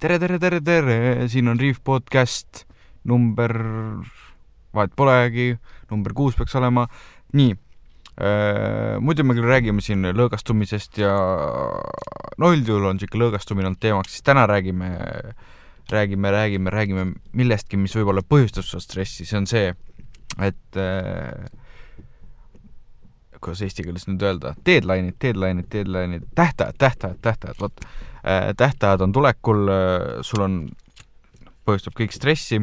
[0.00, 0.94] tere, tere, tere, tere,
[1.28, 2.62] siin on Riif podcast
[3.04, 3.52] number,
[4.72, 5.50] vahet polegi,
[5.90, 6.86] number kuus peaks olema,
[7.36, 8.96] nii äh,.
[9.04, 11.12] muidu me küll räägime siin lõõgastumisest ja
[12.40, 14.88] no üldjuhul on niisugune lõõgastumine olnud teemaks, siis täna räägime,
[15.92, 19.74] räägime, räägime, räägime millestki, mis võib-olla põhjustab seda stressi, see on see,
[20.40, 21.44] et äh,
[23.40, 27.80] kuidas eesti keeles nüüd öelda, deadline'id, deadline'id, deadline'id, tähtajad, tähtajad, tähtajad, vot
[28.24, 28.50] äh,.
[28.56, 30.60] tähtajad on tulekul äh,, sul on,
[31.68, 32.60] põhjustab kõik stressi.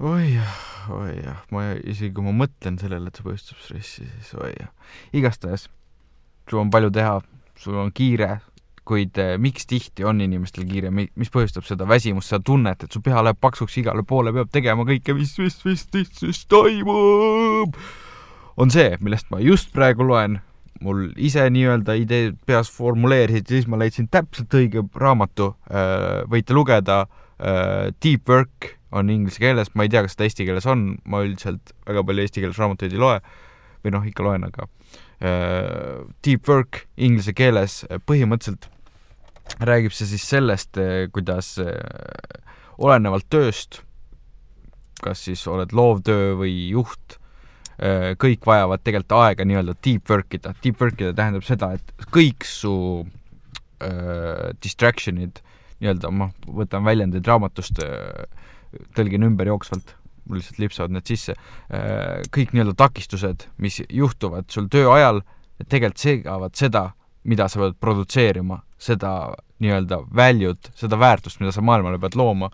[0.00, 0.58] oi jah,
[0.92, 4.74] oi jah, ma isegi kui ma mõtlen sellele, et see põhjustab stressi, siis oi jah.
[5.16, 5.68] igastahes,
[6.50, 7.20] sul on palju teha,
[7.60, 8.40] sul on kiire,
[8.86, 13.02] kuid eh, miks tihti on inimestel kiire, mis põhjustab seda väsimust, seda tunnet, et su
[13.04, 17.78] pea läheb paksuks igale poole, peab tegema kõike, mis, mis, mis, mis, mis toimub,
[18.62, 20.40] on see, millest ma just praegu loen.
[20.84, 27.06] mul ise nii-öelda ideed peas formuleerisid siis ma leidsin täpselt õige raamatu, äh, võite lugeda,
[27.40, 31.22] äh, Deep Work on inglise keeles, ma ei tea, kas seda eesti keeles on, ma
[31.24, 33.16] üldiselt väga palju eesti keeles raamatuid ei loe
[33.82, 34.68] või noh, ikka loen, aga
[35.16, 38.68] Deep Work inglise keeles põhimõtteliselt
[39.60, 41.76] räägib see siis sellest, eh, kuidas eh,
[42.78, 43.82] olenevalt tööst,
[45.02, 47.18] kas siis oled loovtöö või juht,
[47.78, 50.54] eh, kõik vajavad tegelikult aega nii-öelda deep work ida.
[50.64, 53.04] Deep work ida tähendab seda, et kõik su
[53.80, 55.42] äh, distraction'id
[55.80, 58.24] nii-öelda, ma võtan väljendeid raamatust äh,,
[58.96, 59.92] tõlgin ümber jooksvalt,
[60.26, 65.20] mul lihtsalt lipsavad need sisse äh,, kõik nii-öelda takistused, mis juhtuvad sul töö ajal,
[65.68, 66.86] tegelikult segavad seda,
[67.28, 69.12] mida sa pead produtseerima, seda
[69.62, 72.50] nii-öelda value't, seda väärtust, mida sa maailmale pead looma,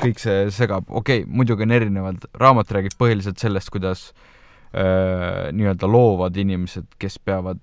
[0.00, 5.90] kõik see segab, okei okay,, muidugi on erinevad, raamat räägib põhiliselt sellest, kuidas äh, nii-öelda
[5.90, 7.62] loovad inimesed, kes peavad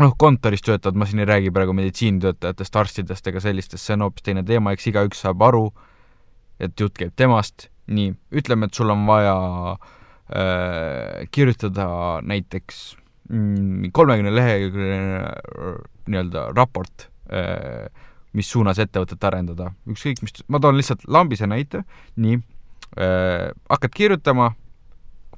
[0.00, 4.28] noh, kontoris töötavad, ma siin ei räägi praegu meditsiinitöötajatest, arstidest ega sellistest, see on hoopis
[4.28, 5.66] teine teema, eks igaüks saab aru,
[6.62, 9.36] et jutt käib temast, nii, ütleme, et sul on vaja
[9.72, 11.86] äh, kirjutada
[12.28, 12.82] näiteks
[13.92, 15.76] kolmekümne leheküljeline äh,
[16.06, 17.88] nii-öelda raport, äh,
[18.36, 21.82] mis suunas ettevõtet arendada, ükskõik mis, ma toon lihtsalt lambise näite,
[22.20, 22.38] nii
[23.00, 24.50] äh,, hakkad kirjutama,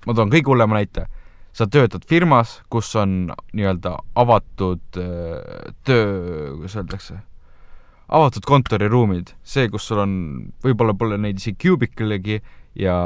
[0.07, 1.07] ma toon kõige hullema näite,
[1.55, 6.03] sa töötad firmas, kus on nii-öelda avatud töö,
[6.59, 7.19] kuidas öeldakse,
[8.09, 10.15] avatud kontoriruumid, see, kus sul on,
[10.67, 12.41] võib-olla pole neid isegi cubicle'igi
[12.79, 12.97] ja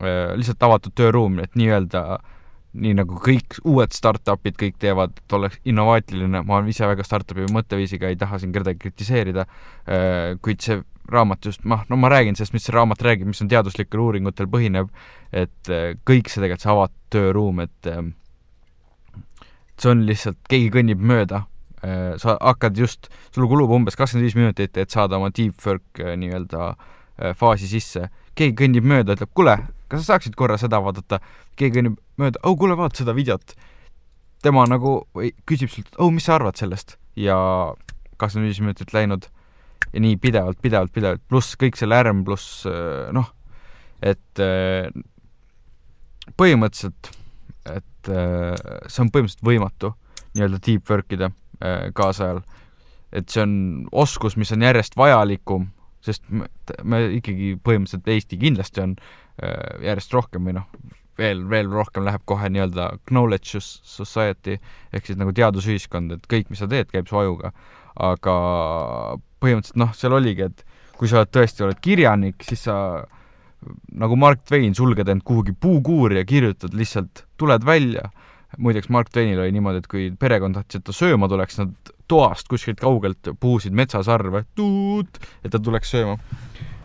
[0.00, 2.36] lihtsalt avatud tööruum, et nii-öelda äh,
[2.78, 7.48] nii nagu kõik uued startup'id kõik teevad, et oleks innovaatiline, ma olen ise väga startup'i
[7.50, 9.46] mõtteviisiga, ei taha siin kedagi kritiseerida,
[9.90, 10.78] äh, kuid see
[11.10, 14.46] raamat just, noh, no ma räägin sellest, mis see raamat räägib, mis on teaduslikel uuringutel
[14.52, 14.92] põhineb,
[15.32, 18.04] et äh, kõik see tegelikult, see avatud tööruum, et äh,
[19.80, 21.46] see on lihtsalt, keegi kõnnib mööda,
[22.20, 26.74] sa hakkad just, sul kulub umbes kakskümmend viis minutit, et saada oma deep work nii-öelda
[27.40, 28.02] faasi sisse,
[28.36, 29.54] keegi kõnnib mööda, ütleb, kuule,
[29.90, 31.18] kas sa saaksid korra seda vaadata,
[31.58, 33.54] keegi kõnnib mööda, oh kuule, vaata seda videot.
[34.42, 35.02] tema nagu
[35.44, 37.36] küsib sult, oh, mis sa arvad sellest ja
[38.20, 39.26] kakskümmend viis minutit läinud
[39.92, 43.30] ja nii pidevalt, pidevalt, pidevalt, pluss kõik see lärm, pluss äh, noh,
[44.02, 44.90] et äh,
[46.38, 47.10] põhimõtteliselt,
[47.70, 48.54] et äh,
[48.86, 49.94] see on põhimõtteliselt võimatu
[50.36, 51.32] nii-öelda deep work ida
[51.92, 52.38] kaasajal.
[53.12, 53.54] et see on
[53.92, 55.66] oskus, mis on järjest vajalikum,
[56.00, 56.46] sest me,
[56.84, 58.94] me ikkagi põhimõtteliselt Eesti kindlasti on
[59.84, 60.66] järjest rohkem või noh,
[61.20, 64.56] veel, veel rohkem läheb kohe nii-öelda knowledge society
[64.92, 67.52] ehk siis nagu teadusühiskond, et kõik, mis sa teed, käib su ajuga.
[68.00, 68.34] aga
[69.42, 70.62] põhimõtteliselt noh, seal oligi, et
[70.96, 72.76] kui sa oled tõesti, oled kirjanik, siis sa
[74.00, 78.10] nagu Mark Twain, sulged end kuhugi puukuuri ja kirjutad lihtsalt, tuled välja.
[78.58, 82.48] muideks Mark Twainil oli niimoodi, et kui perekond tahtis, et ta sööma tuleks, nad toast
[82.48, 84.44] kuskilt kaugelt puhusid metsasarve,
[85.44, 86.16] et ta tuleks sööma.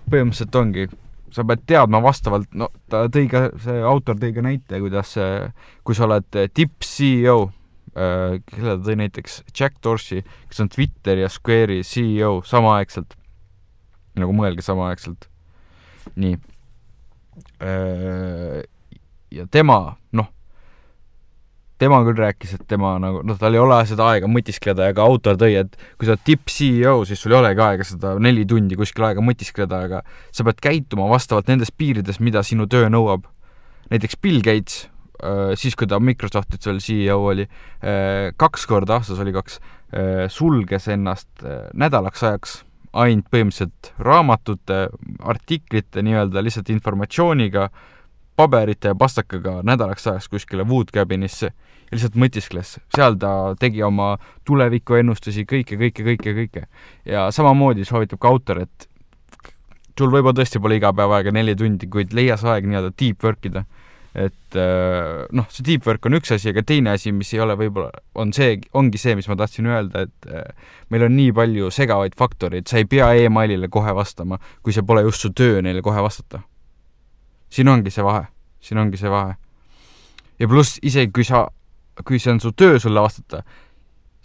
[0.10, 0.90] põhimõtteliselt ongi,
[1.36, 5.16] sa pead teadma vastavalt, no ta tõi ka, see autor tõi ka näite, kuidas,
[5.86, 7.38] kui sa oled tipp-CEO,
[7.96, 13.18] äh, kelle ta tõi näiteks, Jack Dorsey, kes on Twitteri ja Square'i CEO samaaegselt,
[14.20, 15.28] nagu mõelge samaaegselt,
[16.16, 16.40] nii.
[17.60, 18.64] Äh,
[19.36, 20.32] ja tema, noh,
[21.86, 25.06] tema küll rääkis, et tema nagu, noh, tal ei ole seda aega mõtiskleda ja ka
[25.06, 28.78] autor tõi, et kui sa oled tipp-CEO, siis sul ei olegi aega seda neli tundi
[28.80, 30.02] kuskil aega mõtiskleda, aga
[30.34, 33.30] sa pead käituma vastavalt nendes piirides, mida sinu töö nõuab.
[33.86, 34.88] näiteks Bill Gates,
[35.22, 37.46] äh, siis kui ta Microsoftis veel CEO oli,
[37.86, 39.60] äh, kaks korda aastas oli kaks,
[39.94, 42.64] äh, sulges ennast nädalaks ajaks
[42.96, 44.88] ainult põhimõtteliselt raamatute,
[45.20, 47.70] artiklite nii-öelda lihtsalt informatsiooniga
[48.36, 51.52] paberite ja pastakaga nädalaks ajaks kuskile wood cabin'isse
[51.86, 52.76] ja lihtsalt mõtiskles.
[52.96, 54.16] seal ta tegi oma
[54.46, 56.66] tulevikuennustusi, kõike, kõike, kõike, kõike.
[57.06, 58.90] ja samamoodi soovitab ka autor, et
[59.98, 63.24] sul võib-olla tõesti pole iga päev aega neli tundi, kuid leia see aeg nii-öelda deep
[63.24, 63.66] work ida.
[64.16, 67.58] et äh, noh, see deep work on üks asi, aga teine asi, mis ei ole
[67.60, 71.72] võib-olla, on see, ongi see, mis ma tahtsin öelda, et äh, meil on nii palju
[71.76, 75.84] segavaid faktoreid, sa ei pea emailile kohe vastama, kui see pole just su töö neile
[75.84, 76.42] kohe vastata.
[77.56, 78.26] Siin ongi see vahe,
[78.60, 79.36] siin ongi see vahe.
[80.40, 81.46] ja pluss isegi, kui sa,
[82.04, 83.44] kui see on su töö sulle vastata,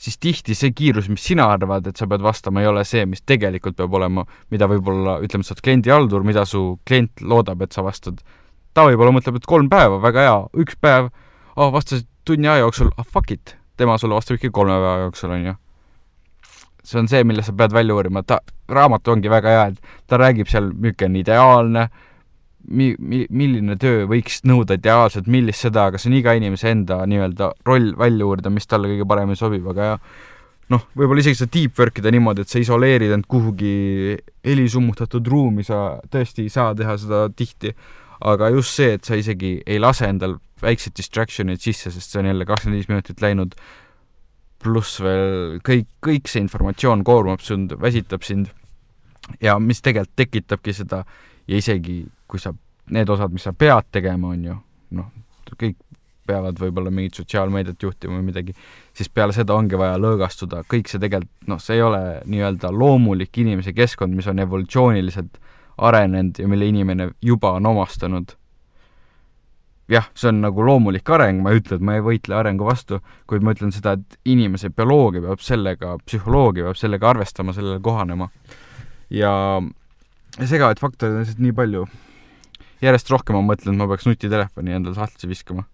[0.01, 3.23] siis tihti see kiirus, mis sina arvad, et sa pead vastama, ei ole see, mis
[3.23, 7.85] tegelikult peab olema, mida võib-olla, ütleme, sa oled kliendihaldur, mida su klient loodab, et sa
[7.87, 8.23] vastad.
[8.75, 11.11] ta võib-olla mõtleb, et kolm päeva, väga hea, üks päev
[11.57, 15.35] oh,, vastasid tunni aja jooksul, ah fuck it, tema sulle vastab ikka kolme päeva jooksul,
[15.37, 15.55] on ju.
[16.83, 20.19] see on see, mille sa pead välja uurima, ta, raamat ongi väga hea, et ta
[20.19, 20.73] räägib seal,
[21.07, 21.91] on ideaalne,
[22.69, 27.01] mi-, mi-, milline töö võiks nõuda ideaalselt, millist seda, aga see on iga inimese enda
[27.09, 30.05] nii-öelda roll välja uurida, mis talle kõige paremini sobib, aga jah,
[30.75, 33.73] noh, võib-olla isegi seda deep work ida niimoodi, et sa isoleerid end kuhugi
[34.47, 37.75] helisummutatud ruumi, sa tõesti ei saa teha seda tihti,
[38.31, 42.21] aga just see, et sa isegi ei lase endal väikseid distraction eid sisse, sest see
[42.21, 43.57] on jälle kakskümmend viis minutit läinud,
[44.61, 48.51] pluss veel kõik, kõik see informatsioon koormab sind, väsitab sind
[49.41, 51.05] ja mis tegelikult tekitabki seda
[51.51, 52.55] ja isegi kui sa,
[52.95, 54.57] need osad, mis sa pead tegema, on ju,
[54.99, 55.11] noh,
[55.59, 55.79] kõik
[56.31, 58.55] peavad võib-olla mingit sotsiaalmeediat juhtima või midagi,
[58.95, 63.41] siis peale seda ongi vaja lõõgastuda, kõik see tegelikult, noh, see ei ole nii-öelda loomulik
[63.43, 65.41] inimese keskkond, mis on evolutsiooniliselt
[65.91, 68.37] arenenud ja mille inimene juba on omastanud.
[69.91, 73.01] jah, see on nagu loomulik areng, ma ei ütle, et ma ei võitle arengu vastu,
[73.27, 78.29] kuid ma ütlen seda, et inimese bioloogia peab sellega, psühholoogia peab sellega arvestama, sellele kohanema.
[79.11, 79.33] ja
[80.39, 81.87] segavaid faktoreid on lihtsalt nii palju
[82.85, 85.67] järjest rohkem ma mõtlen, et ma peaks nutitelefoni endale sahtlisse viskama.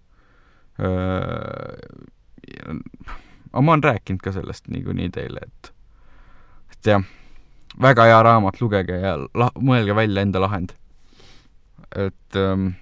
[3.53, 5.71] aga ma olen rääkinud ka sellest niikuinii teile, et,
[6.75, 7.07] et jah,
[7.81, 10.75] väga hea raamat, lugege ja la-, mõelge välja enda lahend.
[11.97, 12.75] et ähm,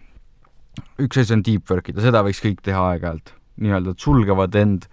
[0.98, 4.88] üks asi on deep work ida, seda võiks kõik teha aeg-ajalt, nii-öelda, et sulgevad end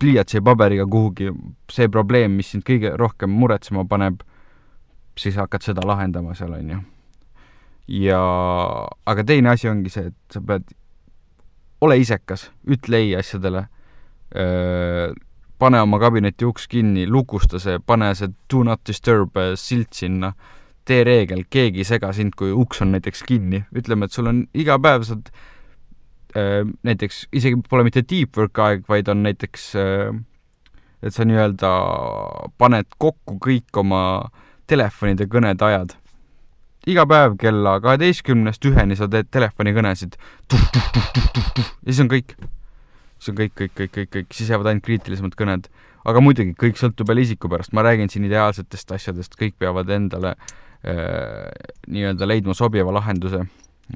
[0.00, 1.32] pliiatsi ja paberiga kuhugi,
[1.70, 4.22] see probleem, mis sind kõige rohkem muretsema paneb,
[5.18, 6.80] siis hakkad seda lahendama seal, on ju
[7.88, 8.22] ja,
[9.06, 10.70] aga teine asi ongi see, et sa pead,
[11.82, 13.66] ole isekas, ütle ei asjadele,
[15.62, 20.32] pane oma kabineti uks kinni, lukusta see, pane see do not disturb äh, silt sinna,
[20.88, 24.44] tee reegel, keegi ei sega sind, kui uks on näiteks kinni, ütleme, et sul on
[24.58, 25.30] iga päev saad
[26.32, 29.66] näiteks isegi pole mitte deep work aeg, vaid on näiteks,
[31.04, 31.72] et sa nii-öelda
[32.56, 34.00] paned kokku kõik oma
[34.72, 35.96] telefonide kõnede ajad
[36.88, 40.16] iga päev kella kaheteistkümnest üheni sa teed telefonikõnesid
[40.52, 42.34] ja siis on kõik.
[43.18, 45.68] siis on kõik, kõik, kõik, kõik, kõik, siis jäävad ainult kriitilisemad kõned.
[46.04, 50.34] aga muidugi, kõik sõltub jälle isiku pärast, ma räägin siin ideaalsetest asjadest, kõik peavad endale
[50.34, 51.46] äh,
[51.86, 53.46] nii-öelda leidma sobiva lahenduse.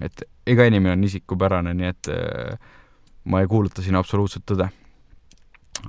[0.01, 2.59] et iga inimene on isikupärane, nii et äh,
[3.25, 4.71] ma ei kuuluta siin absoluutset tõde.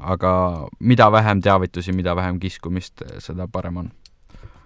[0.01, 3.91] aga mida vähem teavitusi, mida vähem kiskumist, seda parem on